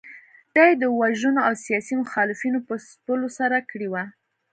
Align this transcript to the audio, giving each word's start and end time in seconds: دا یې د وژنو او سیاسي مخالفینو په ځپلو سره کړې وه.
دا 0.55 0.63
یې 0.69 0.75
د 0.81 0.85
وژنو 0.99 1.39
او 1.47 1.53
سیاسي 1.65 1.93
مخالفینو 2.03 2.59
په 2.67 2.73
ځپلو 2.87 3.27
سره 3.37 3.57
کړې 3.69 3.87
وه. 3.93 4.03